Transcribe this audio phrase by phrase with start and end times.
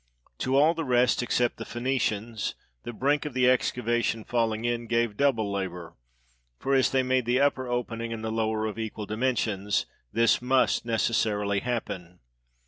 [0.39, 5.15] To all the rest, except the Phoenicians, the brink of the excavation falling in gave
[5.15, 5.95] double labor,
[6.57, 10.85] for as they made thr upper opening and the lower of equal dimensions, this must
[10.85, 12.19] necessarily happen.